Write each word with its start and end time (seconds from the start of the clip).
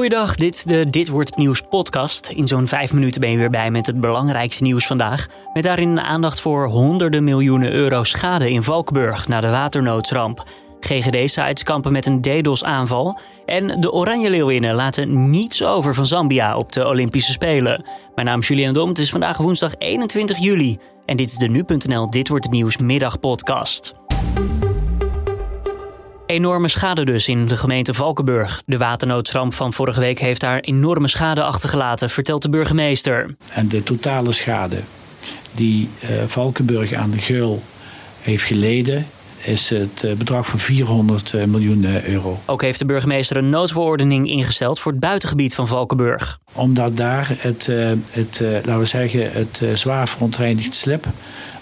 Goeiedag, 0.00 0.34
dit 0.34 0.54
is 0.54 0.64
de 0.64 0.90
Dit 0.90 1.08
Wordt 1.08 1.36
Nieuws 1.36 1.60
podcast. 1.60 2.28
In 2.28 2.46
zo'n 2.46 2.68
vijf 2.68 2.92
minuten 2.92 3.20
ben 3.20 3.30
je 3.30 3.36
weer 3.36 3.50
bij 3.50 3.70
met 3.70 3.86
het 3.86 4.00
belangrijkste 4.00 4.62
nieuws 4.62 4.86
vandaag. 4.86 5.26
Met 5.52 5.62
daarin 5.62 6.00
aandacht 6.00 6.40
voor 6.40 6.66
honderden 6.66 7.24
miljoenen 7.24 7.72
euro 7.72 8.04
schade 8.04 8.50
in 8.50 8.62
Valkenburg 8.62 9.28
na 9.28 9.40
de 9.40 9.48
waternoodsramp. 9.50 10.44
GGD-sites 10.80 11.62
kampen 11.62 11.92
met 11.92 12.06
een 12.06 12.20
DDoS-aanval. 12.20 13.18
En 13.46 13.80
de 13.80 13.92
Oranje 13.92 14.30
Leeuwinnen 14.30 14.74
laten 14.74 15.30
niets 15.30 15.62
over 15.62 15.94
van 15.94 16.06
Zambia 16.06 16.56
op 16.56 16.72
de 16.72 16.86
Olympische 16.86 17.32
Spelen. 17.32 17.84
Mijn 18.14 18.26
naam 18.26 18.40
is 18.40 18.48
Julian 18.48 18.72
Dom, 18.72 18.88
het 18.88 18.98
is 18.98 19.10
vandaag 19.10 19.36
woensdag 19.36 19.74
21 19.78 20.38
juli. 20.38 20.78
En 21.06 21.16
dit 21.16 21.26
is 21.26 21.36
de 21.36 21.48
Nu.nl 21.48 22.10
Dit 22.10 22.28
Wordt 22.28 22.50
Nieuws 22.50 22.76
middagpodcast. 22.76 23.94
Enorme 26.30 26.68
schade 26.68 27.04
dus 27.04 27.28
in 27.28 27.46
de 27.46 27.56
gemeente 27.56 27.94
Valkenburg. 27.94 28.62
De 28.66 28.78
waternoodramp 28.78 29.54
van 29.54 29.72
vorige 29.72 30.00
week 30.00 30.18
heeft 30.18 30.40
daar 30.40 30.60
enorme 30.60 31.08
schade 31.08 31.42
achtergelaten, 31.42 32.10
vertelt 32.10 32.42
de 32.42 32.48
burgemeester. 32.48 33.36
En 33.54 33.68
de 33.68 33.82
totale 33.82 34.32
schade 34.32 34.76
die 35.52 35.88
uh, 36.02 36.10
Valkenburg 36.26 36.92
aan 36.92 37.10
de 37.10 37.18
Geul 37.18 37.62
heeft 38.20 38.42
geleden, 38.42 39.06
is 39.42 39.68
het 39.68 40.04
eh, 40.04 40.12
bedrag 40.12 40.46
van 40.46 40.58
400 40.58 41.34
eh, 41.34 41.44
miljoen 41.44 42.04
euro. 42.06 42.38
Ook 42.46 42.62
heeft 42.62 42.78
de 42.78 42.84
burgemeester 42.84 43.36
een 43.36 43.50
noodverordening 43.50 44.28
ingesteld 44.28 44.80
voor 44.80 44.92
het 44.92 45.00
buitengebied 45.00 45.54
van 45.54 45.68
Valkenburg. 45.68 46.38
Omdat 46.52 46.96
daar 46.96 47.34
het, 47.38 47.66
het 48.10 48.40
laten 48.40 48.78
we 48.78 48.84
zeggen, 48.84 49.32
het 49.32 49.62
zwaar 49.74 50.08
verontreinigd 50.08 50.74
slip 50.74 51.06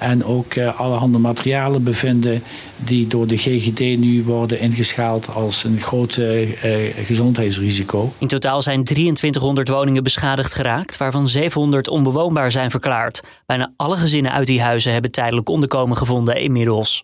en 0.00 0.24
ook 0.24 0.54
uh, 0.54 0.80
allerhande 0.80 1.18
materialen 1.18 1.82
bevinden 1.82 2.42
die 2.76 3.06
door 3.06 3.26
de 3.26 3.36
GGD 3.36 3.80
nu 3.80 4.22
worden 4.22 4.60
ingeschaald 4.60 5.34
als 5.34 5.64
een 5.64 5.80
groot 5.80 6.16
uh, 6.16 6.48
gezondheidsrisico. 7.04 8.12
In 8.18 8.28
totaal 8.28 8.62
zijn 8.62 8.84
2300 8.84 9.68
woningen 9.68 10.02
beschadigd 10.02 10.54
geraakt, 10.54 10.96
waarvan 10.96 11.28
700 11.28 11.88
onbewoonbaar 11.88 12.52
zijn 12.52 12.70
verklaard. 12.70 13.20
Bijna 13.46 13.72
alle 13.76 13.96
gezinnen 13.96 14.32
uit 14.32 14.46
die 14.46 14.62
huizen 14.62 14.92
hebben 14.92 15.10
tijdelijk 15.10 15.48
onderkomen 15.48 15.96
gevonden 15.96 16.36
inmiddels. 16.36 17.00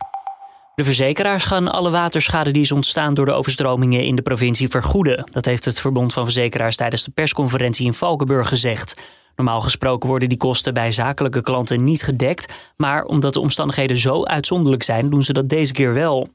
De 0.76 0.84
verzekeraars 0.84 1.44
gaan 1.44 1.72
alle 1.72 1.90
waterschade 1.90 2.50
die 2.50 2.62
is 2.62 2.72
ontstaan 2.72 3.14
door 3.14 3.24
de 3.26 3.32
overstromingen 3.32 4.04
in 4.04 4.16
de 4.16 4.22
provincie 4.22 4.68
vergoeden. 4.68 5.28
Dat 5.30 5.44
heeft 5.44 5.64
het 5.64 5.80
Verbond 5.80 6.12
van 6.12 6.24
Verzekeraars 6.24 6.76
tijdens 6.76 7.04
de 7.04 7.10
persconferentie 7.10 7.86
in 7.86 7.94
Valkenburg 7.94 8.48
gezegd. 8.48 8.94
Normaal 9.36 9.60
gesproken 9.60 10.08
worden 10.08 10.28
die 10.28 10.38
kosten 10.38 10.74
bij 10.74 10.92
zakelijke 10.92 11.42
klanten 11.42 11.84
niet 11.84 12.02
gedekt, 12.02 12.52
maar 12.76 13.04
omdat 13.04 13.32
de 13.32 13.40
omstandigheden 13.40 13.96
zo 13.96 14.24
uitzonderlijk 14.24 14.82
zijn, 14.82 15.10
doen 15.10 15.22
ze 15.22 15.32
dat 15.32 15.48
deze 15.48 15.72
keer 15.72 15.94
wel. 15.94 16.28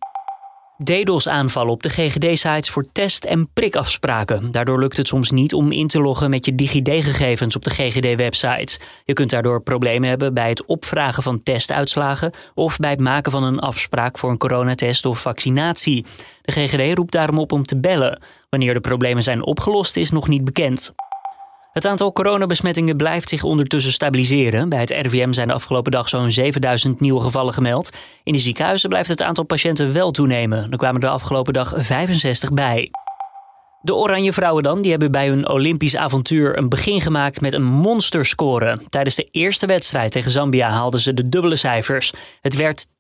DDoS-aanvallen 0.83 1.71
op 1.71 1.83
de 1.83 1.89
GGD-sites 1.89 2.69
voor 2.69 2.85
test- 2.91 3.25
en 3.25 3.49
prikafspraken. 3.53 4.51
Daardoor 4.51 4.79
lukt 4.79 4.97
het 4.97 5.07
soms 5.07 5.31
niet 5.31 5.53
om 5.53 5.71
in 5.71 5.87
te 5.87 6.01
loggen 6.01 6.29
met 6.29 6.45
je 6.45 6.55
DigiD-gegevens 6.55 7.55
op 7.55 7.63
de 7.63 7.69
GGD-websites. 7.69 8.79
Je 9.05 9.13
kunt 9.13 9.29
daardoor 9.29 9.61
problemen 9.61 10.09
hebben 10.09 10.33
bij 10.33 10.49
het 10.49 10.65
opvragen 10.65 11.23
van 11.23 11.43
testuitslagen 11.43 12.31
of 12.53 12.77
bij 12.77 12.89
het 12.89 12.99
maken 12.99 13.31
van 13.31 13.43
een 13.43 13.59
afspraak 13.59 14.17
voor 14.17 14.29
een 14.29 14.37
coronatest 14.37 15.05
of 15.05 15.21
vaccinatie. 15.21 16.05
De 16.41 16.51
GGD 16.51 16.97
roept 16.97 17.11
daarom 17.11 17.37
op 17.37 17.51
om 17.51 17.63
te 17.63 17.79
bellen. 17.79 18.21
Wanneer 18.49 18.73
de 18.73 18.79
problemen 18.79 19.23
zijn 19.23 19.45
opgelost 19.45 19.97
is 19.97 20.11
nog 20.11 20.27
niet 20.27 20.43
bekend. 20.43 20.93
Het 21.71 21.85
aantal 21.85 22.13
coronabesmettingen 22.13 22.97
blijft 22.97 23.29
zich 23.29 23.43
ondertussen 23.43 23.91
stabiliseren. 23.91 24.69
Bij 24.69 24.79
het 24.79 24.89
RIVM 24.89 25.31
zijn 25.31 25.47
de 25.47 25.53
afgelopen 25.53 25.91
dag 25.91 26.09
zo'n 26.09 26.31
7000 26.31 26.99
nieuwe 26.99 27.21
gevallen 27.21 27.53
gemeld. 27.53 27.89
In 28.23 28.33
de 28.33 28.39
ziekenhuizen 28.39 28.89
blijft 28.89 29.09
het 29.09 29.21
aantal 29.21 29.43
patiënten 29.43 29.93
wel 29.93 30.11
toenemen. 30.11 30.71
Er 30.71 30.77
kwamen 30.77 31.01
de 31.01 31.09
afgelopen 31.09 31.53
dag 31.53 31.73
65 31.77 32.53
bij. 32.53 32.89
De 33.81 33.95
Oranje 33.95 34.33
Vrouwen 34.33 34.63
dan, 34.63 34.81
die 34.81 34.91
hebben 34.91 35.11
bij 35.11 35.27
hun 35.27 35.49
Olympisch 35.49 35.95
avontuur 35.95 36.57
een 36.57 36.69
begin 36.69 37.01
gemaakt 37.01 37.41
met 37.41 37.53
een 37.53 37.63
monsterscore. 37.63 38.79
Tijdens 38.89 39.15
de 39.15 39.27
eerste 39.31 39.65
wedstrijd 39.65 40.11
tegen 40.11 40.31
Zambia 40.31 40.69
haalden 40.69 40.99
ze 40.99 41.13
de 41.13 41.29
dubbele 41.29 41.55
cijfers. 41.55 42.13
Het 42.41 42.55
werd 42.55 42.87
10-3. 42.87 42.91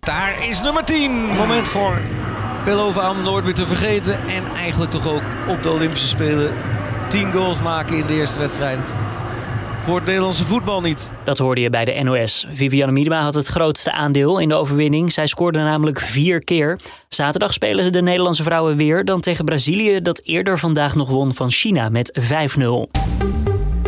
Daar 0.00 0.48
is 0.48 0.62
nummer 0.62 0.84
10. 0.84 1.10
Moment 1.36 1.68
voor 1.68 2.00
Pelova 2.64 3.10
om 3.10 3.22
nooit 3.22 3.56
te 3.56 3.66
vergeten. 3.66 4.12
En 4.12 4.44
eigenlijk 4.54 4.90
toch 4.90 5.08
ook 5.08 5.22
op 5.48 5.62
de 5.62 5.70
Olympische 5.70 6.08
Spelen 6.08 6.52
10 7.08 7.32
goals 7.32 7.60
maken 7.62 7.96
in 7.96 8.06
de 8.06 8.14
eerste 8.14 8.38
wedstrijd. 8.38 8.94
Voor 9.78 9.96
het 9.96 10.04
Nederlandse 10.04 10.44
voetbal 10.44 10.80
niet. 10.80 11.10
Dat 11.24 11.38
hoorde 11.38 11.60
je 11.60 11.70
bij 11.70 11.84
de 11.84 12.02
NOS. 12.02 12.46
Viviane 12.52 12.92
Miedema 12.92 13.20
had 13.20 13.34
het 13.34 13.46
grootste 13.46 13.92
aandeel 13.92 14.38
in 14.38 14.48
de 14.48 14.54
overwinning. 14.54 15.12
Zij 15.12 15.26
scoorde 15.26 15.58
namelijk 15.58 15.98
vier 15.98 16.44
keer. 16.44 16.80
Zaterdag 17.08 17.52
spelen 17.52 17.92
de 17.92 18.02
Nederlandse 18.02 18.42
vrouwen 18.42 18.76
weer 18.76 19.04
dan 19.04 19.20
tegen 19.20 19.44
Brazilië... 19.44 20.00
dat 20.02 20.20
eerder 20.24 20.58
vandaag 20.58 20.94
nog 20.94 21.08
won 21.08 21.34
van 21.34 21.50
China 21.50 21.88
met 21.88 22.20
5-0. 22.20 22.24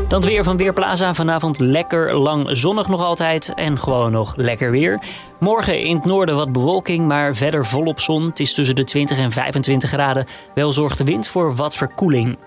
Dan 0.09 0.21
weer 0.21 0.45
van 0.45 0.57
Weerplaza. 0.57 1.15
Vanavond 1.15 1.59
lekker 1.59 2.15
lang 2.15 2.49
zonnig 2.51 2.89
nog 2.89 3.03
altijd. 3.03 3.53
En 3.55 3.79
gewoon 3.79 4.13
nog 4.13 4.37
lekker 4.37 4.71
weer. 4.71 5.03
Morgen 5.41 5.81
in 5.81 5.97
het 5.97 6.05
noorden 6.05 6.37
wat 6.37 6.53
bewolking, 6.53 7.07
maar 7.07 7.35
verder 7.35 7.67
volop 7.67 8.01
zon. 8.01 8.27
Het 8.27 8.41
is 8.41 8.55
tussen 8.55 8.75
de 8.75 8.85
20 8.85 9.19
en 9.19 9.33
25 9.33 9.91
graden. 9.91 10.27
Wel 10.55 10.73
zorgt 10.73 10.99
de 10.99 11.05
wind 11.05 11.29
voor 11.29 11.55
wat 11.55 11.77
verkoeling. 11.77 12.39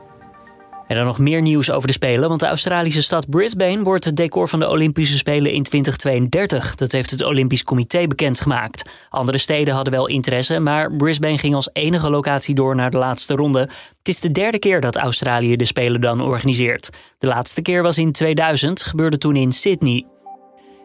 En 0.88 0.96
dan 0.96 1.06
nog 1.06 1.20
meer 1.20 1.42
nieuws 1.42 1.72
over 1.72 1.88
de 1.88 1.94
Spelen, 1.94 2.30
want 2.30 2.40
de 2.40 2.48
Australische 2.48 3.02
stad 3.02 3.30
Brisbane 3.30 3.84
wordt 3.84 4.06
het 4.06 4.16
decor 4.16 4.50
van 4.50 4.60
de 4.60 4.70
Olympische 4.70 5.18
Spelen 5.18 5.52
in 5.52 5.64
2032. 5.64 6.76
Dat 6.76 6.92
heeft 6.92 7.12
het 7.12 7.24
Olympisch 7.24 7.64
Comité 7.64 8.08
bekendgemaakt. 8.08 8.90
Andere 9.10 9.38
steden 9.38 9.74
hadden 9.74 9.94
wel 9.94 10.08
interesse, 10.08 10.60
maar 10.60 10.96
Brisbane 10.96 11.38
ging 11.38 11.56
als 11.56 11.70
enige 11.74 12.10
locatie 12.10 12.56
door 12.56 12.76
naar 12.76 12.92
de 12.92 12.98
laatste 12.98 13.36
ronde. 13.36 13.60
Het 13.60 14.08
is 14.08 14.20
de 14.20 14.32
derde 14.32 14.60
keer 14.60 14.82
dat 14.82 14.96
Australië 14.96 15.56
de 15.56 15.66
Spelen 15.66 16.02
dan 16.02 16.22
organiseert. 16.22 16.90
De 17.18 17.28
laatste 17.28 17.62
keer 17.62 17.82
was 17.82 17.98
in 17.98 18.12
2000, 18.12 18.84
gebeurde 18.84 19.18
toen 19.18 19.36
in 19.36 19.52
Sydney. 19.52 20.13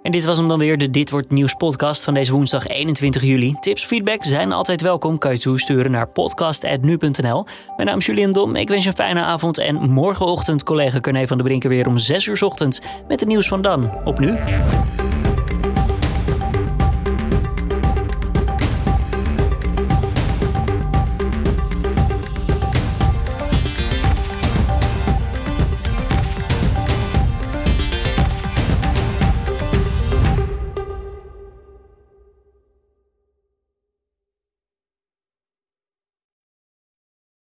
En 0.02 0.12
dit 0.12 0.24
was 0.24 0.38
hem 0.38 0.48
dan 0.48 0.58
weer, 0.58 0.78
de 0.78 0.90
Dit 0.90 1.10
Wordt 1.10 1.30
Nieuws 1.30 1.54
podcast 1.54 2.04
van 2.04 2.14
deze 2.14 2.32
woensdag 2.32 2.66
21 2.66 3.22
juli. 3.22 3.56
Tips, 3.60 3.84
feedback 3.84 4.24
zijn 4.24 4.52
altijd 4.52 4.82
welkom. 4.82 5.18
Kan 5.18 5.32
je 5.32 5.38
toesturen 5.38 5.90
naar 5.90 6.08
podcast.nu.nl. 6.08 7.46
Mijn 7.76 7.88
naam 7.88 7.98
is 7.98 8.06
Julian 8.06 8.32
Dom. 8.32 8.56
Ik 8.56 8.68
wens 8.68 8.82
je 8.82 8.88
een 8.88 8.96
fijne 8.96 9.20
avond. 9.20 9.58
En 9.58 9.90
morgenochtend 9.90 10.62
collega 10.62 11.00
Carne 11.00 11.26
van 11.26 11.36
de 11.36 11.42
Brinken 11.42 11.70
weer 11.70 11.86
om 11.86 11.98
6 11.98 12.26
uur 12.26 12.44
ochtends 12.44 12.80
met 13.08 13.20
het 13.20 13.28
nieuws 13.28 13.48
van 13.48 13.62
dan. 13.62 13.90
Op 14.04 14.18
nu. 14.18 14.36